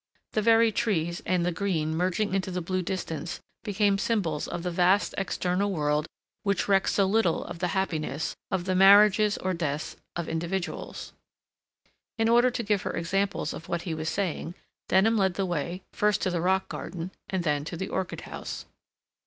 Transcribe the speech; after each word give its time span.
The 0.31 0.41
very 0.41 0.71
trees 0.71 1.21
and 1.27 1.45
the 1.45 1.51
green 1.51 1.95
merging 1.95 2.33
into 2.33 2.49
the 2.49 2.59
blue 2.59 2.81
distance 2.81 3.39
became 3.63 3.99
symbols 3.99 4.47
of 4.47 4.63
the 4.63 4.71
vast 4.71 5.13
external 5.15 5.71
world 5.71 6.07
which 6.41 6.67
recks 6.67 6.93
so 6.95 7.05
little 7.05 7.45
of 7.45 7.59
the 7.59 7.67
happiness, 7.77 8.35
of 8.49 8.65
the 8.65 8.73
marriages 8.73 9.37
or 9.37 9.53
deaths 9.53 9.95
of 10.15 10.27
individuals. 10.27 11.13
In 12.17 12.27
order 12.29 12.49
to 12.49 12.63
give 12.63 12.81
her 12.81 12.93
examples 12.93 13.53
of 13.53 13.69
what 13.69 13.83
he 13.83 13.93
was 13.93 14.09
saying, 14.09 14.55
Denham 14.89 15.17
led 15.17 15.35
the 15.35 15.45
way, 15.45 15.83
first 15.93 16.19
to 16.23 16.31
the 16.31 16.41
Rock 16.41 16.67
Garden, 16.67 17.11
and 17.29 17.43
then 17.43 17.63
to 17.65 17.77
the 17.77 17.89
Orchid 17.89 18.21
House. 18.21 18.65